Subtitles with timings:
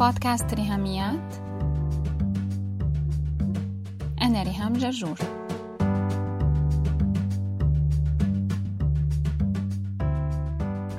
[0.00, 1.34] بودكاست ريهاميات.
[4.22, 5.18] أنا ريهام جرجور.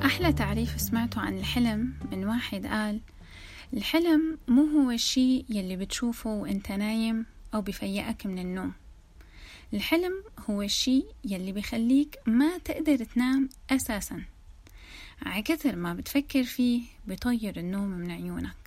[0.05, 2.99] أحلى تعريف سمعته عن الحلم من واحد قال
[3.73, 8.73] الحلم مو هو الشيء يلي بتشوفه وإنت نايم أو بفيقك من النوم.
[9.73, 14.23] الحلم هو الشيء يلي بخليك ما تقدر تنام أساسا.
[15.25, 18.60] عكثر ما بتفكر فيه بطير النوم من عيونك.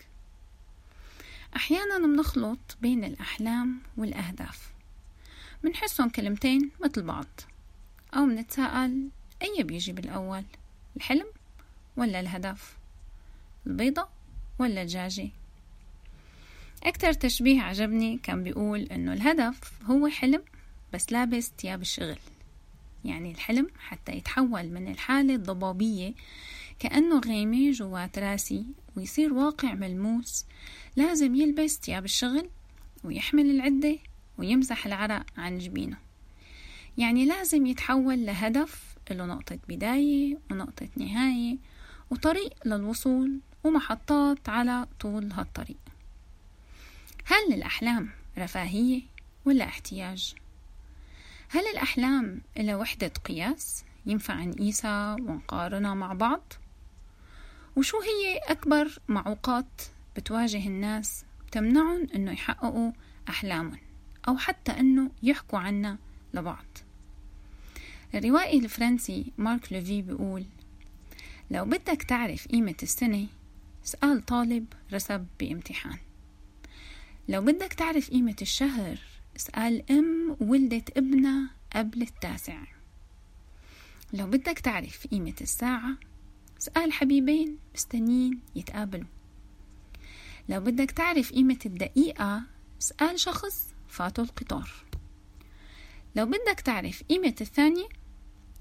[1.57, 4.73] أحيانا بنخلط بين الأحلام والأهداف
[5.63, 7.27] منحسهم كلمتين مثل بعض
[8.15, 9.09] أو منتساءل
[9.43, 10.45] أي بيجي بالأول
[10.97, 11.27] الحلم
[11.97, 12.77] ولا الهدف
[13.67, 14.09] البيضة
[14.59, 15.29] ولا الدجاجة
[16.83, 20.43] أكتر تشبيه عجبني كان بيقول إنه الهدف هو حلم
[20.93, 22.19] بس لابس تياب الشغل
[23.05, 26.15] يعني الحلم حتى يتحول من الحالة الضبابية
[26.85, 28.65] كأنه غيمة جوات راسي
[28.97, 30.45] ويصير واقع ملموس
[30.97, 32.49] لازم يلبس تياب الشغل
[33.05, 33.99] ويحمل العدة
[34.39, 35.97] ويمسح العرق عن جبينه
[36.99, 41.57] يعني لازم يتحول لهدف له نقطة بداية ونقطة نهاية
[42.11, 45.81] وطريق للوصول ومحطات على طول هالطريق
[47.25, 49.03] هل الأحلام رفاهية
[49.45, 50.35] ولا احتياج؟
[51.49, 56.53] هل الأحلام إلى وحدة قياس ينفع نقيسها ونقارنها مع بعض؟
[57.77, 59.83] وشو هي أكبر معوقات
[60.17, 62.93] بتواجه الناس تمنعهم إنه يحققوا
[63.29, 63.79] أحلامهم
[64.29, 65.99] أو حتى إنه يحكوا عنها
[66.35, 66.65] لبعض؟
[68.15, 70.45] الروائي الفرنسي مارك لوفي بيقول
[71.51, 73.27] لو بدك تعرف قيمة السنة
[73.85, 75.99] اسأل طالب رسب بامتحان.
[77.29, 78.99] لو بدك تعرف قيمة الشهر
[79.37, 82.59] اسأل أم ولدت ابنها قبل التاسع.
[84.13, 85.97] لو بدك تعرف قيمة الساعة
[86.65, 89.07] اسأل حبيبين مستنين يتقابلوا.
[90.49, 92.43] لو بدك تعرف قيمة الدقيقة
[92.83, 94.71] اسأل شخص فاتوا القطار.
[96.17, 97.89] لو بدك تعرف قيمة الثانية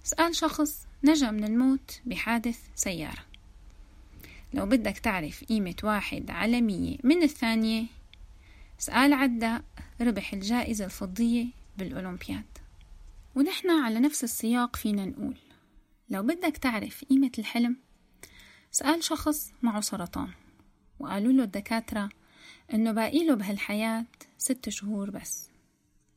[0.05, 3.25] اسأل شخص نجا من الموت بحادث سيارة.
[4.53, 7.85] لو بدك تعرف قيمة واحد على مية من الثانية
[8.79, 9.63] اسأل عداء
[10.01, 11.45] ربح الجائزة الفضية
[11.77, 12.57] بالأولمبياد.
[13.35, 15.37] ونحن على نفس السياق فينا نقول.
[16.09, 17.77] لو بدك تعرف قيمة الحلم
[18.75, 20.29] سأل شخص معه سرطان
[20.99, 22.09] وقالوا له الدكاترة
[22.73, 24.05] إنه باقي له بهالحياة
[24.37, 25.49] ست شهور بس.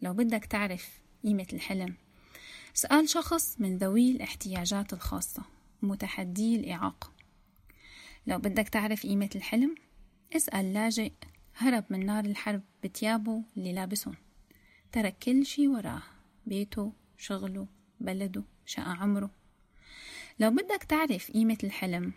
[0.03, 1.95] لو بدك تعرف قيمة الحلم.
[2.75, 5.43] سأل شخص من ذوي الاحتياجات الخاصة
[5.83, 7.13] متحدي الإعاقة.
[8.27, 9.75] لو بدك تعرف قيمة الحلم
[10.37, 11.13] اسأل لاجئ
[11.57, 14.15] هرب من نار الحرب بتيابه اللي لابسهم.
[14.93, 16.03] ترك كل شي وراه
[16.47, 17.67] بيته شغله
[18.01, 19.31] بلده شقى عمره.
[20.41, 22.13] لو بدك تعرف قيمة الحلم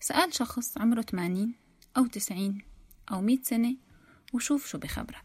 [0.00, 1.54] سأل شخص عمره 80
[1.96, 2.62] أو 90
[3.12, 3.76] أو 100 سنة
[4.32, 5.24] وشوف شو بخبرك.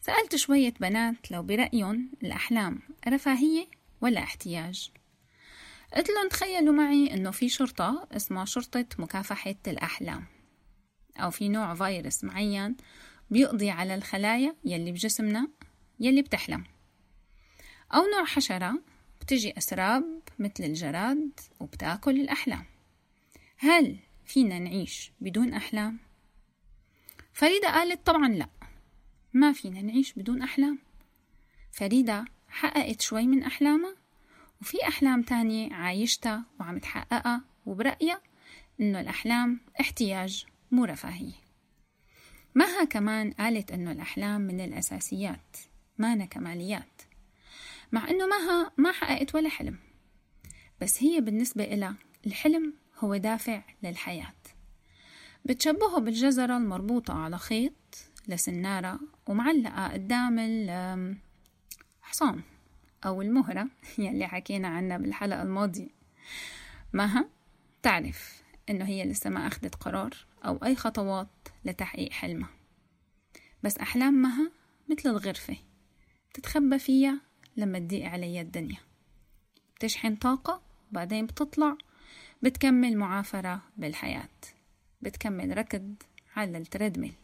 [0.00, 3.66] سألت شوية بنات لو برأيهم الأحلام رفاهية
[4.00, 4.90] ولا احتياج.
[5.96, 10.26] قلت لهم تخيلوا معي إنه في شرطة اسمها شرطة مكافحة الأحلام.
[11.16, 12.76] أو في نوع فيروس معين
[13.30, 15.48] بيقضي على الخلايا يلي بجسمنا
[16.00, 16.64] يلي بتحلم.
[17.94, 18.82] أو نوع حشرة
[19.20, 22.64] بتجي أسراب مثل الجراد وبتأكل الأحلام.
[23.62, 25.98] هل فينا نعيش بدون أحلام؟
[27.32, 28.48] فريدة قالت طبعا لا.
[29.32, 30.78] ما فينا نعيش بدون أحلام.
[31.72, 33.96] فريدة حققت شوي من أحلامها
[34.60, 38.20] وفي أحلام تانية عايشتها وعم تحققها وبرأيها
[38.80, 41.40] إنه الأحلام احتياج مو رفاهية.
[42.54, 45.56] مها كمان قالت إنه الأحلام من الأساسيات
[45.98, 47.02] مانا كماليات.
[47.92, 49.78] مع إنه مها ما حققت ولا حلم.
[50.80, 51.96] بس هي بالنسبة إلها
[52.26, 54.34] الحلم هو دافع للحياة.
[55.44, 57.72] بتشبهه بالجزرة المربوطة على خيط
[58.28, 60.38] لسنارة ومعلقة قدام
[62.02, 62.42] الحصان
[63.06, 63.68] أو المهرة
[63.98, 65.88] يلي حكينا عنها بالحلقة الماضية.
[66.92, 67.28] مها
[67.82, 70.14] تعرف إنه هي لسه ما أخذت قرار
[70.44, 72.50] أو أي خطوات لتحقيق حلمها.
[73.62, 74.50] بس أحلام مها
[74.88, 75.56] مثل الغرفة
[76.30, 77.20] بتتخبى فيها
[77.56, 78.78] لما تضيق علي الدنيا.
[79.76, 81.76] بتشحن طاقة وبعدين بتطلع
[82.42, 84.28] بتكمل معافرة بالحياة
[85.02, 85.94] بتكمل ركض
[86.36, 87.14] على التريدميل.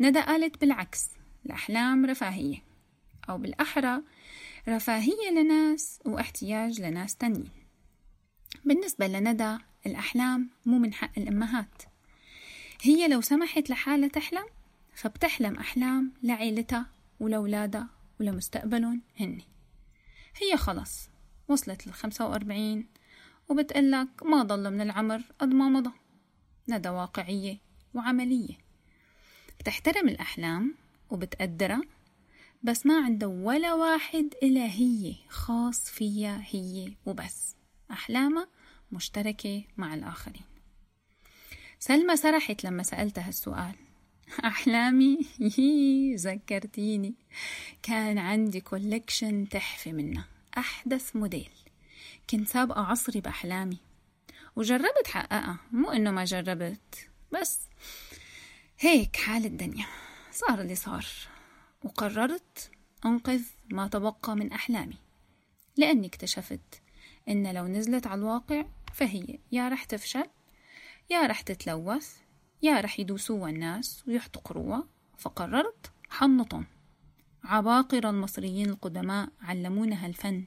[0.00, 1.10] ندى قالت بالعكس
[1.46, 2.62] الأحلام رفاهية
[3.28, 4.02] أو بالأحرى
[4.68, 7.50] رفاهية لناس واحتياج لناس تانيين.
[8.64, 11.82] بالنسبة لندى الأحلام مو من حق الأمهات.
[12.82, 14.46] هي لو سمحت لحالها تحلم
[14.94, 16.86] فبتحلم أحلام لعيلتها
[17.20, 17.88] ولأولادها
[18.20, 19.44] ولمستقبلهم هني.
[20.36, 21.08] هي خلص
[21.48, 22.86] وصلت للخمسة وأربعين
[23.48, 25.90] وبتقلك ما ضل من العمر قد ما مضى.
[26.68, 27.58] ندى واقعية
[27.94, 28.58] وعملية.
[29.60, 30.74] بتحترم الأحلام
[31.10, 31.82] وبتقدرها
[32.62, 37.56] بس ما عنده ولا واحد إلا هي خاص فيها هي وبس.
[37.90, 38.48] أحلامها
[38.92, 40.42] مشتركة مع الآخرين.
[41.78, 43.74] سلمى سرحت لما سألتها السؤال.
[44.44, 47.14] أحلامي؟ يي ذكرتيني.
[47.82, 50.24] كان عندي كولكشن تحفة منها.
[50.58, 51.50] أحدث موديل
[52.30, 53.78] كنت سابقة عصري بأحلامي.
[54.56, 57.60] وجربت حققها مو إنه ما جربت بس
[58.78, 59.86] هيك حال الدنيا.
[60.32, 61.06] صار اللي صار
[61.84, 62.70] وقررت
[63.06, 64.98] أنقذ ما تبقى من أحلامي.
[65.76, 66.82] لأني اكتشفت
[67.28, 68.64] إن لو نزلت على الواقع
[68.94, 70.26] فهي يا رح تفشل
[71.10, 72.16] يا رح تتلوث
[72.62, 74.88] يا رح يدوسوها الناس ويحتقروها.
[75.18, 76.66] فقررت حنطهم.
[77.44, 80.44] عباقرة المصريين القدماء علمونا هالفن.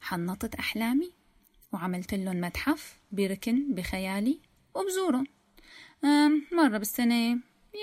[0.00, 1.12] حنطت أحلامي
[1.72, 4.40] وعملت لهم متحف بركن بخيالي
[4.74, 5.26] وبزورهم.
[6.52, 7.38] مرة بالسنة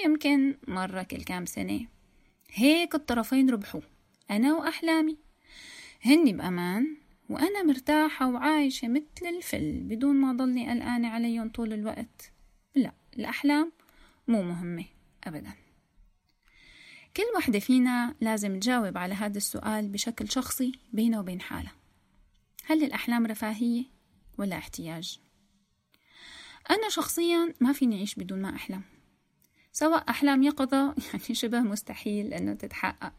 [0.06, 1.88] يمكن مرة كل كام سنة.
[2.52, 3.82] هيك الطرفين ربحوا
[4.32, 5.18] أنا وأحلامي.
[6.02, 6.98] هني بأمان
[7.30, 12.32] وأنا مرتاحة وعايشة مثل الفل بدون ما ضلني قلقانة عليهم طول الوقت.
[12.76, 13.72] لا الأحلام
[14.28, 14.86] مو مهمة
[15.24, 15.52] أبدا.
[17.18, 21.72] كل وحدة فينا لازم تجاوب على هذا السؤال بشكل شخصي بينه وبين حالها.
[22.68, 23.84] هل الأحلام رفاهية
[24.38, 25.20] ولا احتياج؟
[26.70, 28.82] أنا شخصيا ما فيني أعيش بدون ما أحلم.
[29.72, 33.14] سواء أحلام يقظة يعني شبه مستحيل أنه تتحقق.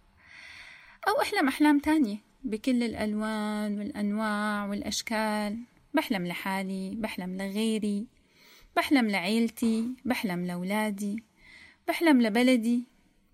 [1.08, 5.58] أو أحلم أحلام تانية بكل الألوان والأنواع والأشكال.
[5.94, 8.06] بحلم لحالي بحلم لغيري
[8.76, 11.22] بحلم لعيلتي بحلم لأولادي
[11.88, 12.84] بحلم لبلدي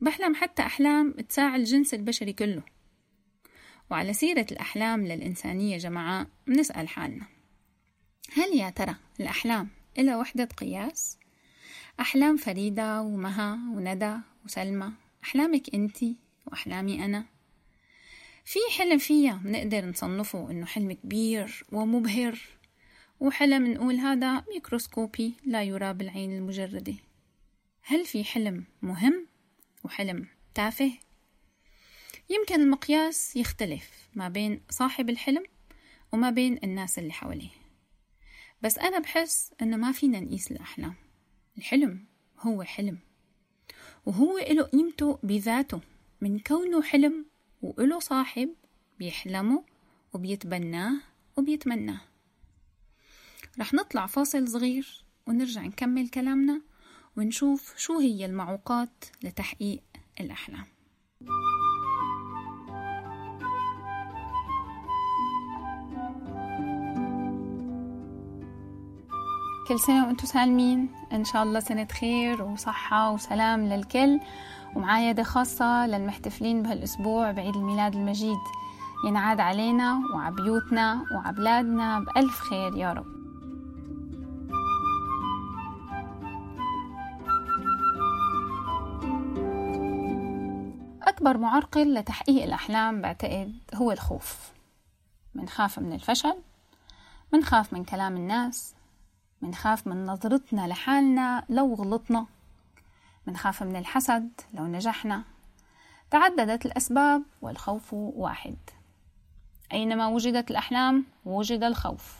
[0.00, 2.62] بحلم حتى أحلام تساعد الجنس البشري كله.
[3.90, 7.26] وعلى سيرة الأحلام للإنسانية جماعة بنسأل حالنا
[8.32, 9.68] هل يا ترى الأحلام
[9.98, 11.18] إلى وحدة قياس؟
[12.00, 14.92] أحلام فريدة ومها وندى وسلمى
[15.24, 17.24] أحلامك أنتي وأحلامي أنا
[18.44, 22.38] في حلم فيها بنقدر نصنفه إنه حلم كبير ومبهر
[23.20, 26.94] وحلم نقول هذا ميكروسكوبي لا يرى بالعين المجردة
[27.82, 29.26] هل في حلم مهم
[29.84, 30.92] وحلم تافه؟
[32.32, 35.44] يمكن المقياس يختلف ما بين صاحب الحلم
[36.12, 37.50] وما بين الناس اللي حواليه.
[38.62, 40.94] بس أنا بحس إنه ما فينا نقيس الأحلام.
[41.58, 42.04] الحلم
[42.40, 42.98] هو حلم
[44.06, 45.80] وهو إله قيمته بذاته.
[46.20, 47.26] من كونه حلم
[47.62, 48.54] وإله صاحب
[48.98, 49.64] بيحلمه
[50.12, 51.00] وبيتبناه
[51.36, 52.00] وبيتمناه.
[53.58, 56.62] رح نطلع فاصل صغير ونرجع نكمل كلامنا
[57.16, 59.82] ونشوف شو هي المعوقات لتحقيق
[60.20, 60.66] الأحلام.
[69.68, 70.88] كل سنة وأنتم سالمين.
[71.12, 74.20] إن شاء الله سنة خير وصحة وسلام للكل.
[74.76, 78.38] ومعايدة خاصة للمحتفلين بهالأسبوع بعيد الميلاد المجيد.
[79.08, 83.06] ينعاد علينا وعبيوتنا وعبلادنا بألف خير يا رب.
[91.02, 94.52] أكبر معرقل لتحقيق الأحلام بعتقد هو الخوف.
[95.34, 96.34] منخاف من الفشل
[97.32, 98.74] منخاف من كلام الناس
[99.42, 102.26] منخاف من نظرتنا لحالنا لو غلطنا.
[103.26, 105.22] منخاف من الحسد لو نجحنا.
[106.10, 108.56] تعددت الأسباب والخوف واحد.
[109.72, 112.16] أينما وجدت الأحلام وجد الخوف.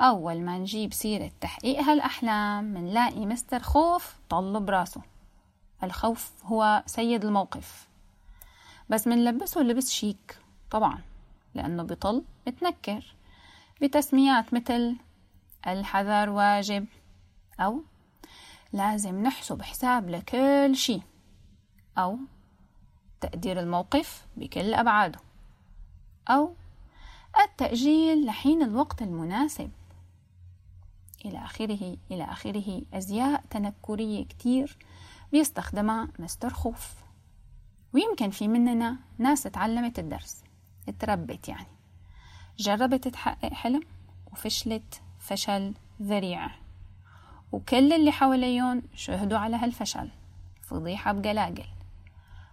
[0.00, 5.00] أول ما نجيب سيرة تحقيق هالأحلام منلاقي مستر خوف طل براسه.
[5.82, 7.88] الخوف هو سيد الموقف.
[8.90, 10.38] بس منلبسه لبس شيك
[10.70, 10.98] طبعا
[11.54, 13.14] لأنه بطل متنكر.
[13.82, 14.96] بتسميات مثل
[15.66, 16.86] الحذر واجب.
[17.60, 17.82] أو
[18.72, 21.00] لازم نحسب حساب لكل شي
[21.98, 22.18] أو
[23.20, 25.18] تقدير الموقف بكل أبعاده.
[26.28, 26.54] أو
[27.44, 29.70] التأجيل لحين الوقت المناسب.
[31.24, 32.82] إلى آخره إلى آخره.
[32.94, 34.76] أزياء تنكرية كتير
[35.32, 36.94] بيستخدمها مستر خوف.
[37.92, 40.44] ويمكن في مننا ناس تعلمت الدرس.
[40.88, 41.66] اتربت يعني.
[42.58, 43.82] جربت تحقق حلم
[44.32, 45.03] وفشلت.
[45.24, 46.50] فشل ذريع
[47.52, 50.10] وكل اللي حواليهم شهدوا على هالفشل.
[50.62, 51.64] فضيحة بقلاقل.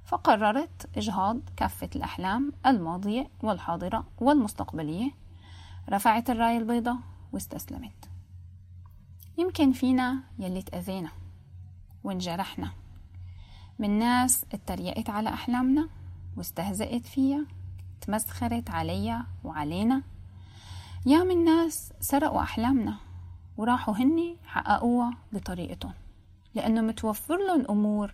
[0.05, 5.11] فقررت إجهاض كافة الأحلام الماضية والحاضرة والمستقبلية.
[5.89, 6.97] رفعت الراية البيضاء
[7.33, 8.09] واستسلمت.
[9.37, 11.09] يمكن فينا يلي تأذينا
[12.03, 12.71] وانجرحنا.
[13.79, 15.89] من ناس اتريقت على أحلامنا
[16.37, 17.45] واستهزأت فيها
[18.01, 20.10] تمسخرت عليا وعلينا.
[21.05, 22.97] يا من ناس سرقوا أحلامنا
[23.57, 25.93] وراحوا هني حققوها بطريقتهم
[26.55, 28.13] لأنه متوفر لهم أمور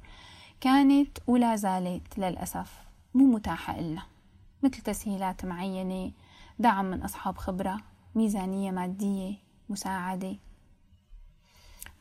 [0.62, 2.80] كانت ولا زالت للأسف
[3.14, 4.04] مو متاحة إلنا
[4.64, 6.12] مثل تسهيلات معينة
[6.60, 7.78] دعم من أصحاب خبرة
[8.16, 9.36] ميزانية مادية
[9.70, 10.36] مساعدة.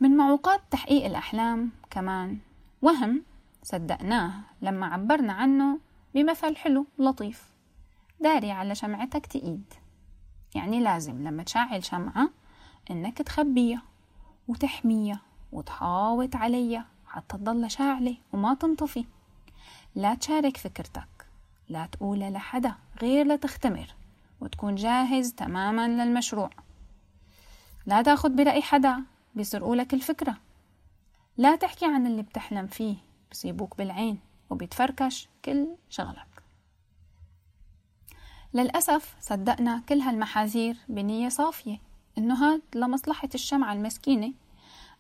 [0.01, 2.39] من معوقات تحقيق الأحلام كمان
[2.83, 3.23] وهم
[3.63, 5.79] صدقناه لما عبرنا عنه
[6.15, 7.51] بمثل حلو لطيف
[8.21, 9.75] داري على شمعتك تقيد.
[10.57, 12.31] يعني لازم لما تشعل شمعة
[12.91, 13.83] إنك تخبيها
[14.49, 15.21] وتحميها
[15.53, 19.05] وتحاوط عليها حتى تضل شاعلة وما تنطفي.
[19.95, 21.27] لا تشارك فكرتك
[21.69, 23.95] لا تقولها لحدا غير لتختمر
[24.41, 26.51] وتكون جاهز تماما للمشروع.
[27.87, 29.03] لا تاخد برأي حدا
[29.35, 30.37] بيسرقوا لك الفكرة.
[31.37, 32.97] لا تحكي عن اللي بتحلم فيه
[33.31, 34.19] بصيبوك بالعين
[34.51, 36.36] وبيتفركش كل شغلك.
[38.57, 41.79] للأسف صدقنا كل هالمحاذير بنية صافية
[42.19, 44.33] إنه هاد لمصلحة الشمعة المسكينة.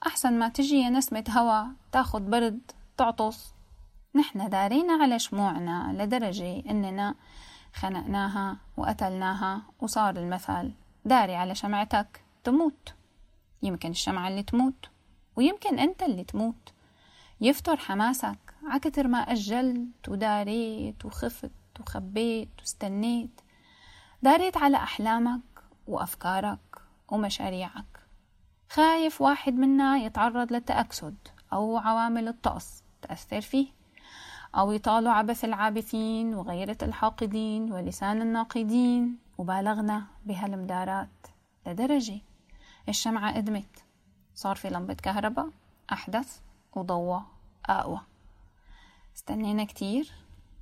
[0.06, 2.60] أحسن ما تجي نسمة هوا تاخد برد
[2.96, 3.54] تعطس.
[4.14, 7.14] نحن دارينا على شموعنا لدرجة إننا
[7.74, 10.72] خنقناها وقتلناها وصار المثل
[11.04, 12.94] داري على شمعتك تموت.
[13.62, 14.88] يمكن الشمعة اللي تموت
[15.36, 16.72] ويمكن أنت اللي تموت.
[17.40, 23.40] يفتر حماسك عكتر ما أجلت وداريت وخفت وخبيت واستنيت.
[24.26, 25.40] داريت على أحلامك
[25.86, 28.00] وأفكارك ومشاريعك.
[28.70, 31.16] خايف واحد منا يتعرض للتأكسد
[31.52, 33.68] أو عوامل الطقس تأثر فيه
[34.54, 41.26] أو يطالوا عبث العابثين وغيرة الحاقدين ولسان الناقدين وبالغنا بهالمدارات
[41.66, 42.20] لدرجة
[42.88, 43.84] الشمعة أدمت.
[44.34, 45.50] صار في لمبة كهرباء
[45.92, 46.40] أحدث
[46.76, 47.22] وضوى
[47.66, 48.00] أقوى.
[49.16, 50.12] استنينا كتير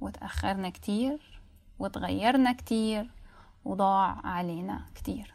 [0.01, 1.41] وتأخرنا كتير
[1.79, 3.14] وتغيرنا كتير
[3.65, 5.35] وضاع علينا كتير.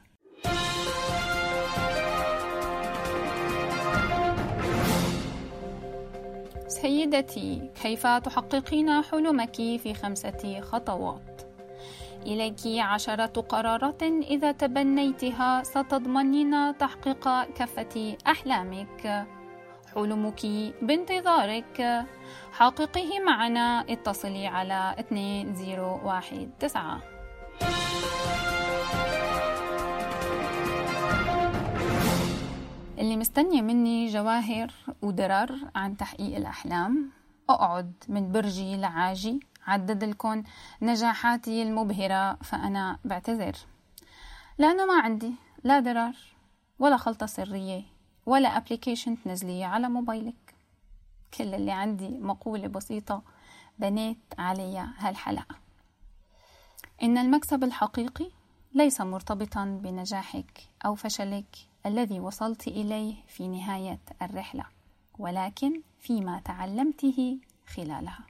[6.67, 11.41] سيدتي كيف تحققين حلمك في خمسة خطوات؟
[12.25, 19.27] إليك عشرة قرارات إذا تبنيتها ستضمنين تحقيق كافة أحلامك.
[19.95, 20.45] حلمك
[20.81, 22.05] بانتظارك.
[22.51, 27.18] حققيه معنا اتصلي على 2019
[33.00, 37.12] اللي مستنية مني جواهر ودرر عن تحقيق الأحلام.
[37.50, 40.44] أقعد من برجي لعاجي عدد لكم
[40.82, 43.56] نجاحاتي المبهرة فأنا بعتذر.
[44.58, 46.16] لأنه ما عندي لا درر
[46.80, 47.84] ولا خلطة سرية
[48.25, 50.56] ولا ابلكيشن تنزلية على موبايلك.
[51.38, 53.22] كل اللي عندي مقولة بسيطة
[53.80, 55.56] بنيت عليها هالحلقة.
[57.03, 58.29] إن المكسب الحقيقي
[58.74, 64.65] ليس مرتبطا بنجاحك أو فشلك الذي وصلت إليه في نهاية الرحلة
[65.19, 68.25] ولكن فيما تعلمته خلالها.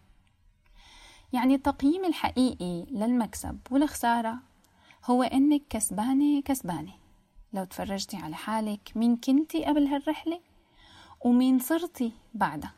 [1.33, 4.37] يعني التقييم الحقيقي للمكسب والخسارة
[5.05, 6.93] هو إنك كسبانة كسبانة
[7.53, 10.39] لو تفرجتي على حالك مين كنتي قبل هالرحلة
[11.21, 12.73] ومين صرتي بعدها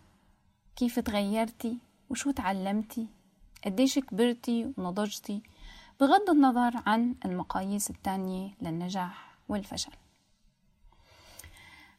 [0.75, 1.77] كيف تغيرتي
[2.09, 3.07] وشو تعلمتي
[3.65, 5.41] قديش كبرتي ونضجتي؟
[6.01, 9.91] بغض النظر عن المقاييس التانية للنجاح والفشل.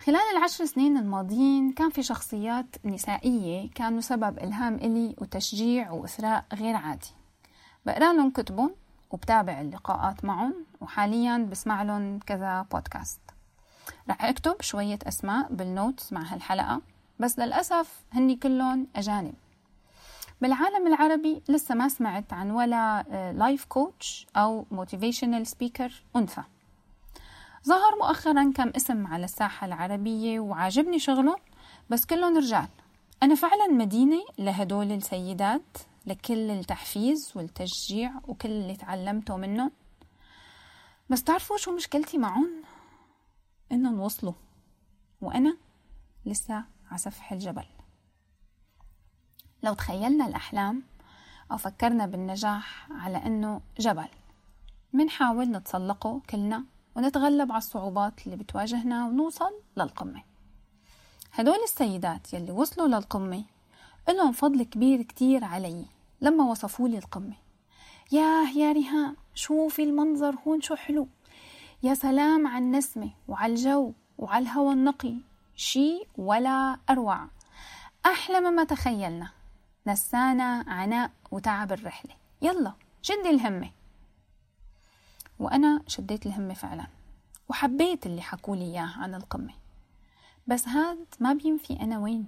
[0.01, 6.77] خلال العشر سنين الماضيين كان في شخصيات نسائية كانوا سبب إلهام إلي وتشجيع وإثراء غير
[6.77, 7.11] عادي.
[7.87, 8.75] بقرأ لهم كتبهم
[9.11, 13.21] وبتابع اللقاءات معهم وحاليا بسمع لهم كذا بودكاست
[14.11, 16.83] رح أكتب شوية أسماء بال notes مع هالحلقة
[17.19, 19.35] بس للأسف هني كلهم أجانب.
[20.43, 23.03] بالعالم العربي لسه ما سمعت عن ولا
[23.37, 26.43] life coach أو motivational speaker أنثى.
[27.67, 31.37] ظهر مؤخرا كم اسم على الساحة العربية وعاجبني شغلهم
[31.91, 32.69] بس كلهم رجال.
[33.23, 39.71] أنا فعلا مدينة لهدول السيدات لكل التحفيز والتشجيع وكل اللي تعلمته منهم.
[41.11, 42.51] بس تعرفوا شو مشكلتي معهم؟
[43.73, 44.35] إنهم وصلوا
[45.21, 45.57] وأنا
[46.27, 47.65] لسه على سفح الجبل.
[49.63, 50.83] لو تخيلنا الأحلام
[51.53, 54.09] أو فكرنا بالنجاح على إنه جبل.
[54.93, 56.65] منحاول نتسلقه كلنا
[56.97, 60.23] ونتغلب على الصعوبات اللي بتواجهنا ونوصل للقمة.
[61.33, 63.45] هدول السيدات يلي وصلوا للقمة
[64.09, 65.85] إلهم فضل كبير كتير علي
[66.21, 67.35] لما وصفوا لي القمة.
[68.13, 71.09] ياه يا ريهام شوفي المنظر هون شو حلو.
[71.83, 75.15] يا سلام على النسمة وعلى الجو وعلى الهواء النقي.
[75.57, 77.29] شي ولا أروع.
[78.07, 79.31] أحلى مما تخيلنا.
[79.87, 82.15] نسانا عناء وتعب الرحلة.
[82.43, 82.73] يلا
[83.03, 83.71] شدي الهمة.
[85.39, 86.87] وأنا شديت الهمة فعلا
[87.49, 89.55] وحبيت اللي حكولي إياه عن القمة.
[90.47, 92.27] بس هاد ما بينفي أنا وين؟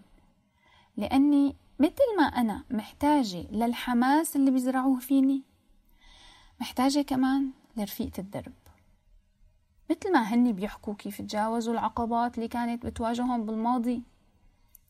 [0.97, 5.43] لأني مثل ما أنا محتاجة للحماس اللي بيزرعوه فيني
[6.61, 8.53] محتاجة كمان لرفيقة الدرب.
[9.91, 14.03] مثل ما هني بيحكوا كيف تجاوزوا العقبات اللي كانت بتواجههم بالماضي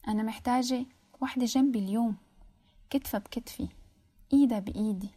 [0.08, 0.86] أنا محتاجة
[1.20, 2.16] وحدة جنبي اليوم.
[2.94, 3.68] كتفة بكتفي
[4.32, 5.10] إيدها بإيدي.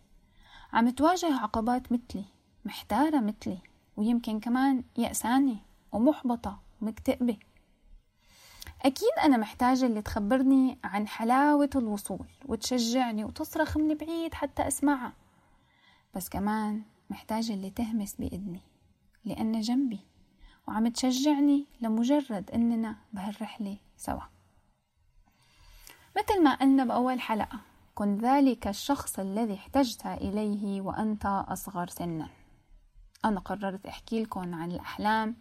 [0.73, 2.25] عم تواجه عقبات مثلي
[2.65, 3.57] محتارة مثلي
[3.97, 5.57] ويمكن كمان يأسانة
[5.91, 7.37] ومحبطة ومكتئبة.
[8.81, 15.13] أكيد أنا محتاجة اللي تخبرني عن حلاوة الوصول وتشجعني وتصرخ من بعيد حتى أسمعها.
[16.15, 18.61] بس كمان محتاجة اللي تهمس بإذني
[19.25, 19.99] لأن جنبي
[20.67, 24.23] وعم تشجعني لمجرد إننا بهالرحلة سوا.
[26.17, 27.66] مثل ما قلنا بأول حلقة
[27.97, 32.29] كن ذلك الشخص الذي احتجت إليه وأنت أصغر سنا.
[33.25, 35.35] أنا قررت أحكي لكم عن الأحلام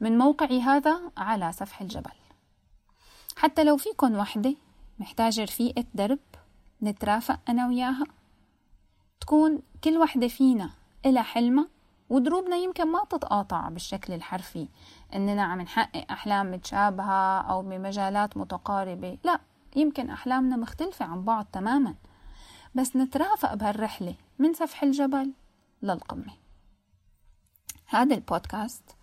[0.00, 2.10] من موقعي هذا على سفح الجبل.
[3.36, 4.54] حتى لو فيكن وحدة
[4.98, 6.18] محتاجة رفيقة درب
[6.82, 8.04] نترافق أنا وياها.
[9.20, 10.70] تكون كل وحدة فينا
[11.06, 11.68] إلها حلمة
[12.10, 14.68] ودروبنا يمكن ما تتقاطع بالشكل الحرفي.
[15.14, 19.18] إننا عم نحقق أحلام متشابهة أو بمجالات متقاربة.
[19.24, 19.40] لا
[19.74, 21.94] يمكن أحلامنا مختلفة عن بعض تماما.
[22.74, 25.32] بس نترافق بهالرحلة من سفح الجبل
[25.82, 26.32] للقمة.
[27.86, 28.96] هذا البودكاست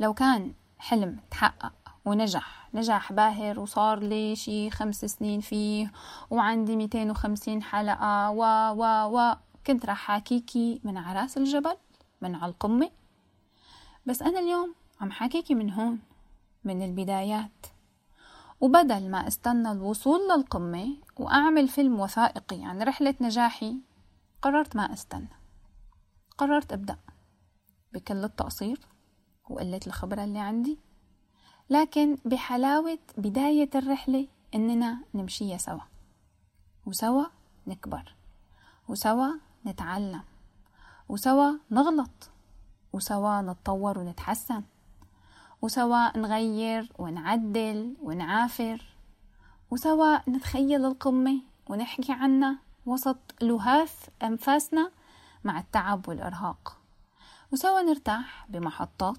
[0.00, 1.72] لو كان حلم تحقق
[2.04, 5.92] ونجح نجاح باهر وصار لي شي خمس سنين فيه
[6.30, 8.84] وعندي 250 حلقة و و
[9.16, 9.34] و
[9.66, 11.76] كنت راح حاكيكي من عراس الجبل
[12.20, 12.90] من على القمة
[14.06, 15.98] بس أنا اليوم عم حاكيكي من هون
[16.64, 17.66] من البدايات.
[18.60, 23.76] وبدل ما استنى الوصول للقمة وأعمل فيلم وثائقي عن رحلة نجاحي
[24.42, 25.28] قررت ما استنى.
[26.38, 26.98] قررت أبدأ
[27.92, 28.80] بكل التقصير
[29.50, 30.78] وقلة الخبرة اللي عندي
[31.70, 35.80] لكن بحلاوة بداية الرحلة إننا نمشيها سوا.
[36.86, 37.24] وسوا
[37.66, 38.14] نكبر
[38.88, 39.32] وسوا
[39.66, 40.22] نتعلم
[41.08, 42.30] وسوا نغلط
[42.92, 44.62] وسوا نتطور ونتحسن.
[45.62, 48.82] وسوا نغير ونعدل ونعافر
[49.70, 54.90] وسوا نتخيل القمة ونحكي عنها وسط لهاث أنفاسنا
[55.44, 56.76] مع التعب والإرهاق.
[57.52, 59.16] وسوا نرتاح بمحطات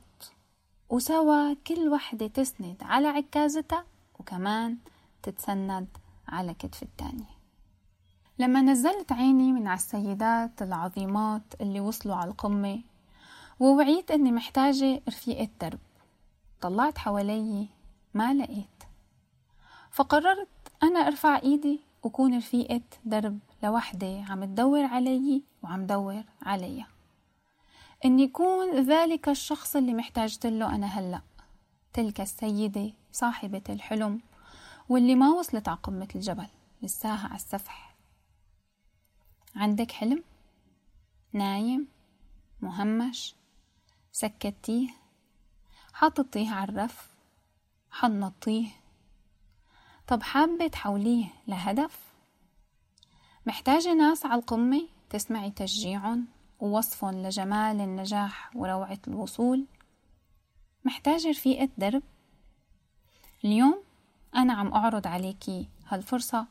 [0.89, 3.85] وسوا كل وحدة تسند على عكازتها
[4.19, 4.77] وكمان
[5.23, 5.87] تتسند
[6.27, 7.37] على كتف التانية.
[8.39, 12.81] لما نزلت عيني من على السيدات العظيمات اللي وصلوا على القمة
[13.59, 15.79] ووعيت إني محتاجة رفيقة درب.
[16.61, 17.67] طلعت حوالي
[18.13, 18.83] ما لقيت
[19.91, 20.47] فقررت
[20.83, 26.87] أنا أرفع إيدي وكون رفيقة درب لوحدة عم تدور علي وعم دور عليها
[28.05, 31.21] إني يكون ذلك الشخص اللي محتاجت له أنا هلأ
[31.93, 34.21] تلك السيدة صاحبة الحلم
[34.89, 36.47] واللي ما وصلت على قمة الجبل
[36.81, 37.95] لساها على السفح
[39.55, 40.23] عندك حلم؟
[41.33, 41.87] نايم؟
[42.61, 43.35] مهمش؟
[44.11, 44.89] سكتيه؟
[45.99, 47.09] حطيتيه على الرف؟
[47.91, 48.67] حنطيه؟
[50.07, 51.99] طب حابة تحوليه لهدف؟
[53.45, 56.25] محتاجة ناس على القمة تسمعي تشجيعهم
[56.59, 59.65] ووصف لجمال النجاح وروعة الوصول
[60.85, 62.03] محتاجة رفيقة درب
[63.45, 63.83] اليوم
[64.35, 66.47] أنا عم أعرض عليكي هالفرصة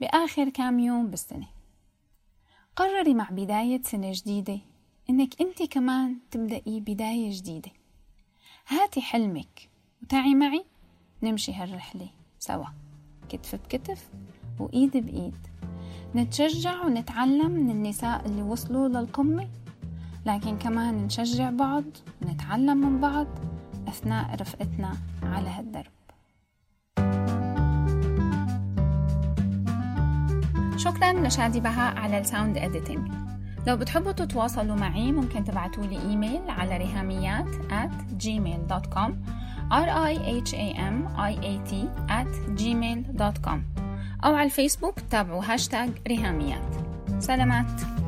[0.00, 1.48] بآخر كام يوم بالسنة
[2.76, 4.60] قرري مع بداية سنة جديدة
[5.10, 7.77] إنك أنت كمان تبدأي بداية جديدة
[8.70, 9.68] هاتي حلمك
[10.02, 10.64] وتعي معي
[11.22, 12.66] نمشي هالرحلة سوا.
[13.28, 14.08] كتف بكتف
[14.58, 15.36] وإيد بإيد.
[16.14, 19.48] نتشجع ونتعلم من النساء اللي وصلوا للقمة
[20.26, 21.84] لكن كمان نشجع بعض
[22.22, 23.26] ونتعلم من بعض
[23.88, 25.92] أثناء رفقتنا على هالدرب.
[30.76, 33.12] شكرا لشادي بهاء على ال sound editing
[33.66, 39.12] لو بتحبوا تتواصلوا معي ممكن تبعتوا لي إيميل على رهاميات at gmail.com
[39.70, 40.14] r i
[40.46, 41.72] h a m i a t
[42.08, 43.58] at gmail.com
[44.24, 46.74] أو على الفيسبوك تابعوا هاشتاج ريهاميات.
[47.18, 48.07] سلامات.